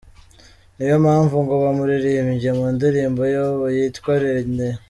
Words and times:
Niyo 0.75 0.95
mpamvu 1.05 1.35
ngo 1.43 1.53
bamuririmbye 1.63 2.49
mu 2.57 2.65
ndirimbo 2.75 3.21
yabo 3.35 3.63
yitwa 3.75 4.13
“Nerea”. 4.21 4.77